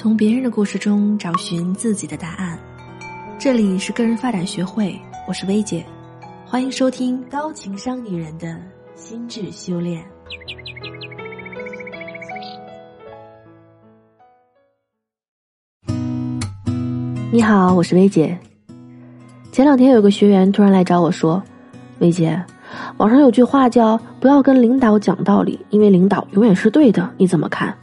[0.00, 2.56] 从别人的故事中找寻自己的答案。
[3.36, 5.84] 这里是个人发展学会，我是薇姐，
[6.46, 8.56] 欢迎收听高情商女人的
[8.94, 10.00] 心智修炼。
[17.32, 18.38] 你好，我是薇姐。
[19.50, 21.42] 前两天有个学员突然来找我说
[21.98, 22.40] ：“薇姐，
[22.98, 27.76] 网上有句话叫‘不要跟领导讲道理，因为领导永远是对的’，你怎么看？”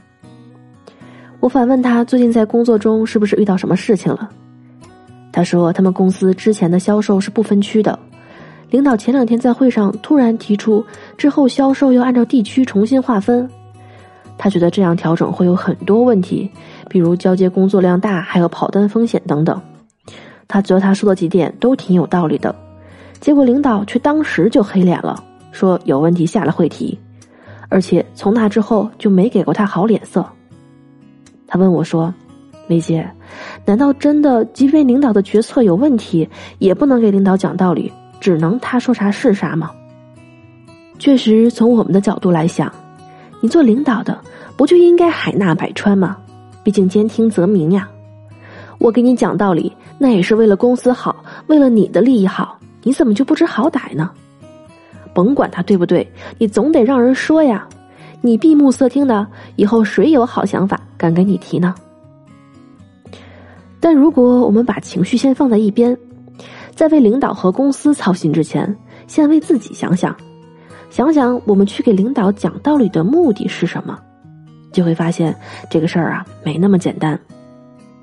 [1.40, 4.30] 我反问他最近在工作中是不是遇到什么事情了？
[5.32, 8.00] 他说他们公司之前的销售是不分区的，
[8.70, 10.84] 领导前两天在会上突然提出
[11.18, 13.48] 之后销售要按照地区重新划分，
[14.38, 16.50] 他觉得这样调整会有很多问题，
[16.90, 19.62] 比如交接工作量大，还有跑单风险等等。
[20.48, 22.56] 他觉得他说的几点都挺有道理的，
[23.20, 25.22] 结果领导却当时就黑脸了，
[25.52, 26.98] 说有问题下了会提，
[27.68, 30.26] 而且从那之后就没给过他好脸色。
[31.48, 32.14] 他问我说
[32.68, 33.10] ：“梅姐，
[33.66, 36.28] 难道真的即便领导的决策有问题，
[36.60, 39.72] 也不能给领导讲道理，只能他说啥是啥吗？”
[40.98, 42.72] 确实，从我们的角度来想，
[43.42, 44.20] 你做领导的
[44.56, 46.18] 不就应该海纳百川吗？
[46.64, 47.88] 毕竟兼听则明呀。
[48.80, 51.16] 我给你讲道理，那也是为了公司好，
[51.48, 54.10] 为了你的利益好，你怎么就不知好歹呢？
[55.14, 57.68] 甭管他对不对，你总得让人说呀。
[58.22, 61.76] 你闭目塞听的，以后谁有好想法敢跟你提呢？
[63.80, 65.96] 但如果我们把情绪先放在一边，
[66.74, 70.16] 在为领导和公司操心之前，先为自己想想，
[70.90, 74.00] 想想我们去给领导讲道理的目的是什么，
[74.72, 75.36] 就会发现
[75.70, 77.20] 这个事儿啊没那么简单。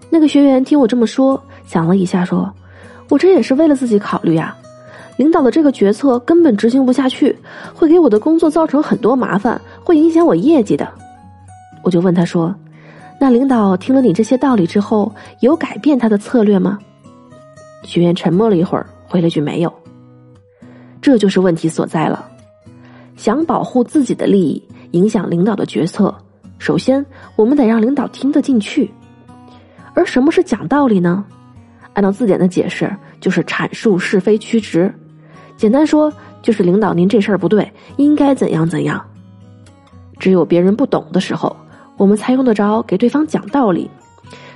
[0.09, 2.53] 那个学员听我这么说，想了一下，说
[3.11, 4.57] ：“我这也是为了自己考虑呀。”
[5.17, 7.37] 领导的这个决策根本执行不下去，
[7.75, 10.89] 会给我的工作造成很多麻烦，会影响我业绩的。
[11.83, 12.55] 我就问他说
[13.21, 16.79] ：“那领导听了你这些道理之后，有改变他的策略吗？”
[17.85, 19.73] 学员沉默了一会儿，回了句：“没有。”
[21.03, 22.29] 这就是问题所在了。
[23.17, 26.15] 想保护自己的利益，影响领导的决策，
[26.59, 27.05] 首先
[27.37, 28.91] 我们得让领导听得进去。
[29.95, 31.25] 而什么是讲道理呢？
[31.93, 34.93] 按照字典的解释，就是阐述是非曲直。
[35.63, 36.13] 简单说，
[36.43, 39.01] 就是领导您这事儿不对，应该怎样怎样。
[40.19, 41.57] 只有别人不懂的时候，
[41.97, 43.89] 我们才用得着给对方讲道理。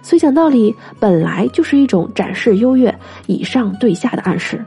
[0.02, 2.92] 所以讲道理本来就是一种展示优越、
[3.28, 4.60] 以上对下的暗示。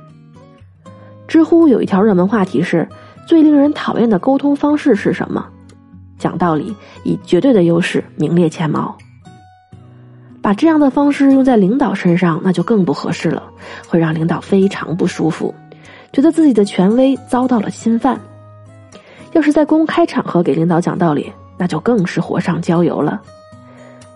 [1.27, 2.87] 知乎有一条热门话题是：
[3.27, 5.45] 最令人讨厌的沟通方式是什么？
[6.17, 6.73] 讲道理
[7.03, 8.97] 以绝对的优势名列前茅。
[10.41, 13.43] 把这样的方式用在领导身上，那就更不合适了，
[13.89, 15.53] 会让领导非常不舒服。
[16.11, 18.19] 觉得自己的权威遭到了侵犯，
[19.33, 23.21] 要是在公开场合给领导讲道理，那就更是火上浇油了。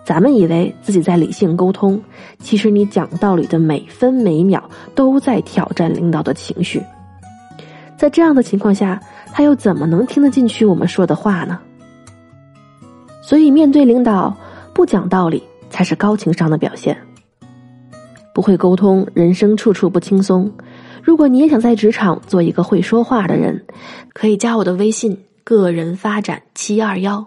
[0.04, 2.02] 咱们以为自己在理性沟通，
[2.38, 4.62] 其实你讲道理的每分每秒
[4.94, 6.82] 都在挑战领导的情绪。
[7.96, 9.00] 在这样的情况下，
[9.32, 11.58] 他又怎么能听得进去我们说的话呢？
[13.22, 14.36] 所以，面对领导
[14.74, 16.94] 不讲道理，才是高情商的表现。
[18.34, 20.52] 不会沟通，人生处处不轻松。
[21.04, 23.66] 如果你也想在职场做一个会说话的人，
[24.14, 27.26] 可以加我的微信“个人发展七二幺”，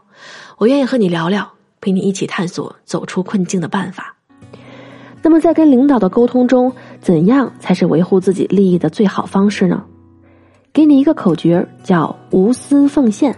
[0.57, 4.15] 我愿意和你聊聊，陪你一起探索走出困境的办法。
[5.21, 9.83] 那么，在跟领导的沟通中，怎样才是维护自己利益的最好方式呢？
[10.73, 13.35] 给你一个口诀，叫“无私奉献”。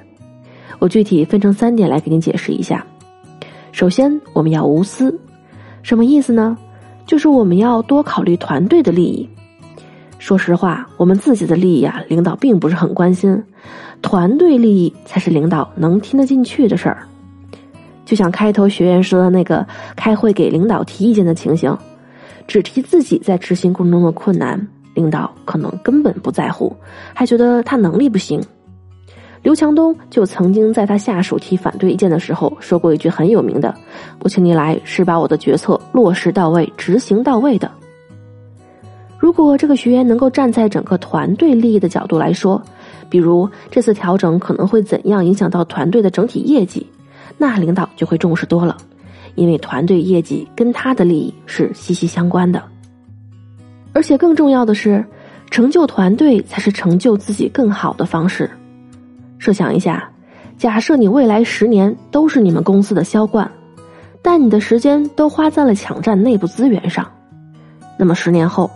[0.80, 2.88] 我具体分成三点来给你解释一下。
[3.74, 5.20] 首先，我们要无私，
[5.84, 6.58] 什么意思呢？
[7.06, 9.30] 就是我们要多考虑团队的利益。
[10.20, 13.42] 说实话，我们自己的利益啊，领导并不是很关心，
[14.02, 17.08] 团队利益才是领导能听得进去的事儿。
[18.06, 19.66] 就像开头学员说的那个
[19.96, 21.76] 开会给领导提意见的情形，
[22.48, 26.76] 只提自己在执行过程中的困难，领导可能根本不在乎，
[27.14, 28.42] 还觉得他能力不行。
[29.42, 33.74] 刘强东就曾经在他下属提反对意见的时候说过一句很有名的
[34.20, 37.72] ：“我请你来是把我的决策落实到位、执行到位的。”
[39.30, 42.60] 如果这个学员能够站在整个团队利益的角度来说，
[43.12, 46.88] 比如这次调整可能会怎样影响到团队的整体业绩，
[47.38, 48.76] 那领导就会重视多了，
[49.36, 52.64] 因为团队业绩跟他的利益是息息相关的。
[53.94, 55.06] 而且更重要的是，
[55.52, 58.50] 成就团队才是成就自己更好的方式。
[59.38, 60.10] 设想一下，
[60.58, 63.52] 假设你未来十年都是你们公司的销冠，
[64.24, 67.08] 但你的时间都花在了抢占内部资源上，
[67.96, 68.72] 那么十年后。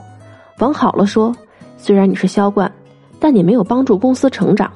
[0.59, 1.35] 往好了说，
[1.77, 2.71] 虽然你是销冠，
[3.19, 4.71] 但你没有帮助公司成长，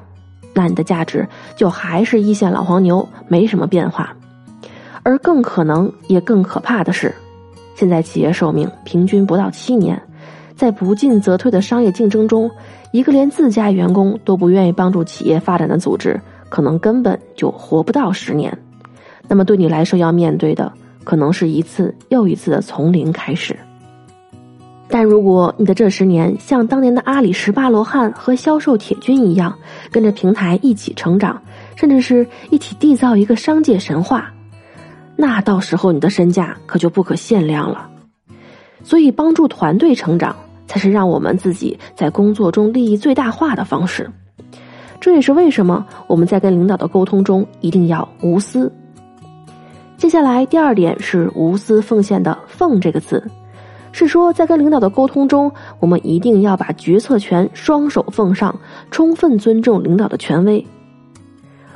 [0.52, 1.26] 那你的价值
[1.56, 4.14] 就还是一线老黄牛，没什么变化。
[5.02, 7.14] 而更可能也更可怕的是，
[7.74, 10.00] 现在企业寿命平均不到七年，
[10.54, 12.50] 在不进则退的商业竞争中，
[12.92, 16.20] 一个连自家员工都不愿意帮助企业发展的组织，
[16.50, 18.56] 可能根本就活不到十年。
[19.28, 20.70] 那么对你来说，要面对的
[21.04, 23.56] 可能是一次又一次的从零开始。
[24.90, 29.54] 但如果你的这十年像当年的阿里十八罗汉和销售铁军一样，
[29.90, 31.40] 跟着平台一起成长，
[31.76, 34.32] 甚至是一起缔造一个商界神话，
[35.14, 37.90] 那到时候你的身价可就不可限量了。
[38.82, 40.34] 所以，帮助团队成长，
[40.66, 44.10] 才是让我们自己在工作中利益最大化的方式。
[45.00, 48.72] 这也是为什么我们在跟领导的沟通中一定要无私。
[49.96, 53.22] 接下来第二点是无私奉献的“奉”这个字，
[53.98, 55.50] 是说在跟领导的沟通中，
[55.80, 58.56] 我们一定要把决策权双手奉上，
[58.92, 60.64] 充分尊重领导的权威。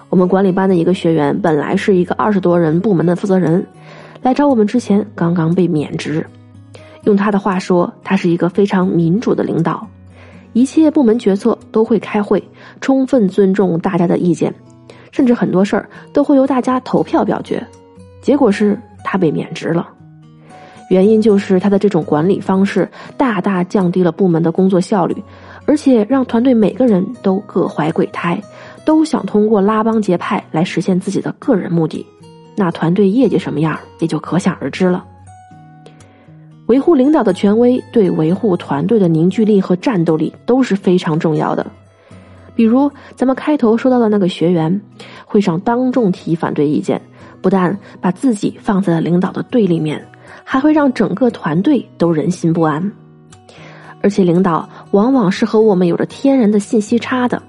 [0.08, 3.66] 我们管理班的一个学员本来是一个二十多人部门的负责人，
[4.22, 6.24] 来找我们之前刚刚被免职。
[7.02, 9.84] 用他的话说，他是一个非常民主的领导，
[10.52, 12.40] 一切部门决策都会开会，
[12.80, 14.54] 充分尊重大家的意见，
[15.10, 17.66] 甚至很多事儿都会由大家投票表决。
[18.20, 19.88] 结果是他被免职了，
[20.92, 22.86] 原因就是他的这种管理方式
[23.16, 25.16] 大大降低了部门的工作效率，
[25.64, 28.38] 而且让团队每个人都各怀鬼胎，
[28.84, 32.06] 都想通过拉帮结派来实现自己的个人目的，
[32.54, 35.02] 那团队业绩什么样也就可想而知了。
[36.66, 41.66] 维护领导的权威，对维护团队的凝聚力和战斗力都是非常重要的。
[42.54, 44.78] 比如咱们开头说到的那个学员，
[45.24, 47.00] 会上当众提反对意见。
[47.40, 50.06] 不但把自己放在了领导的对立面，
[50.52, 52.92] 还会让整个团队都人心不安。
[54.02, 57.42] 而且，领导往往是和我们有着天然的信息差的，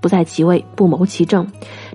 [0.00, 1.44] 不在其位不谋其政。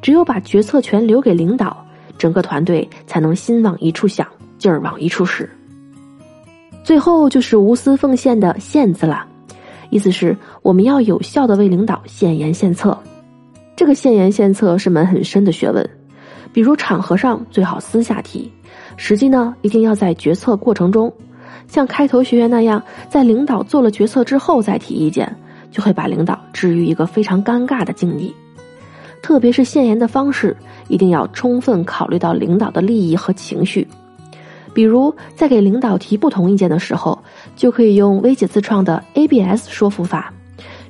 [0.01, 1.85] 只有把决策权留给领导，
[2.17, 5.49] 整个团队才能心往一处想，劲儿往一处使。
[6.83, 9.25] 最后就是无私奉献的“献”字了，
[9.91, 13.01] 意思是我们要有效的为领导献言献策。
[13.77, 15.89] 这个献言献策是门很深的学问。
[16.51, 18.51] 比如场合上最好私下提，
[18.97, 21.11] 实际呢一定要在决策过程中，
[21.67, 25.35] 像开头学员那样，在领导做了决策之后再提意见，
[25.71, 28.33] 就会把领导置于一个非常尴尬的境地。
[29.21, 30.55] 特别是献言的方式，
[30.87, 33.87] 一定要充分考虑到领导的利益和情绪。
[34.73, 37.17] 比如在给领导提不同意见的时候，
[37.55, 40.33] 就可以用薇姐自创的 ABS 说服法。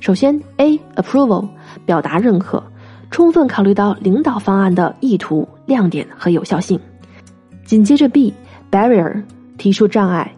[0.00, 1.46] 首先，A approval
[1.86, 2.62] 表达认可。
[3.10, 6.80] 充分考虑到领导方案的意图、亮点和有效性。
[7.64, 8.32] 紧接着，B
[8.70, 9.22] barrier
[9.56, 10.30] 提出障碍，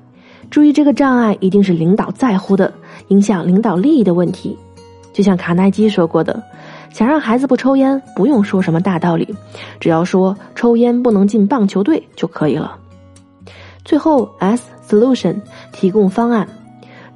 [0.50, 2.72] 注意这个障碍一定是领导在乎的、
[3.08, 4.56] 影响领导利益的问题。
[5.12, 6.42] 就像卡耐基说过的
[6.92, 9.34] ：“想让孩子不抽烟，不用说什么大道理，
[9.80, 12.78] 只要说抽烟不能进棒球队就可以了。”
[13.84, 15.36] 最后，S solution
[15.72, 16.46] 提供方案，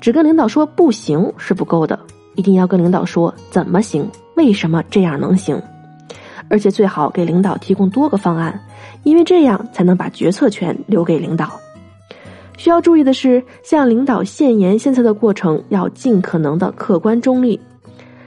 [0.01, 1.99] 只跟领导说不行是不够的，
[2.37, 4.09] 一定要跟领导说怎么行。
[4.37, 5.61] 为什么这样能行？
[6.49, 8.59] 而且最好给领导提供多个方案，
[9.03, 11.59] 因为这样才能把决策权留给领导。
[12.57, 17.59] 需要注意的是，向领导献言献策的过程要尽可能的客观中立。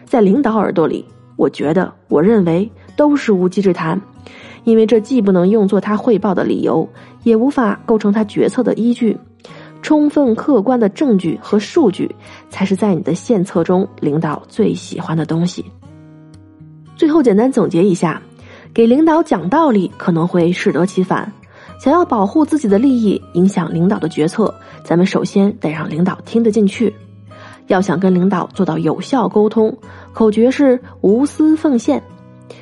[0.05, 1.05] 在领导耳朵里，
[1.35, 3.99] 我觉得、我认为都是无稽之谈，
[4.63, 6.87] 因为这既不能用作他汇报的理由，
[7.23, 9.17] 也无法构成他决策的依据。
[9.83, 12.09] 充分客观的证据和数据，
[12.49, 15.65] 才是在你的献策中领导最喜欢的东西。
[16.95, 18.21] 最后简单总结一下，
[18.73, 21.31] 给领导讲道理可能会适得其反。
[21.79, 24.53] 想要保护自己的利益，影响领导的决策，
[24.83, 26.93] 咱们首先得让领导听得进去。
[27.67, 29.75] 要想跟领导做到有效沟通，
[30.11, 32.01] 口诀是无私奉献。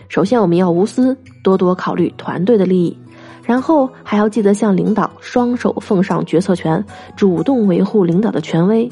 [0.10, 2.98] 首先我们要无私，多多考虑团队的利益，
[3.44, 6.84] 然后还要记得向领导双手奉上决策权，
[7.16, 8.92] 主动维护领导的权威。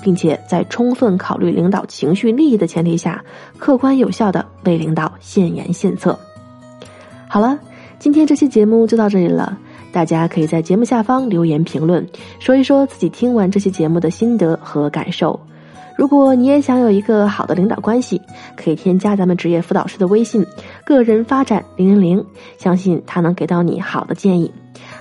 [0.00, 3.20] 并且在充分考虑领导情绪利益的前提下，
[3.58, 6.16] 客观有效的为领导献言献策。
[7.30, 7.58] 好了，
[7.98, 9.58] 今天这期节目就到这里了。
[9.92, 12.06] 大家可以在节目下方留言评论，
[12.38, 15.38] 说一说自己听完这期节目的心得和感受。
[15.94, 18.20] 如果你也想有一个好的领导关系，
[18.56, 20.46] 可以添加咱们职业辅导师的微信
[20.86, 22.24] “个人发展零零零”，
[22.56, 24.50] 相信他能给到你好的建议。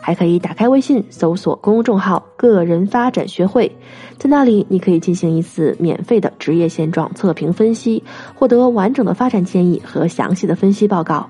[0.01, 3.71] 还可以打开微信搜索公众号“个人发展学会”，
[4.17, 8.03] 在那里你可以进行一次免费的职业现状测评分析，
[8.35, 11.29] 获得完整的发展建议和详细的分析报告。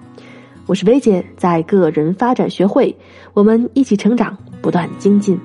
[0.67, 2.93] 我是薇姐，在个人发展学会，
[3.33, 5.39] 我们一起成长，不断精进。